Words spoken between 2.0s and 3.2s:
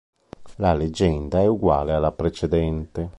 precedente.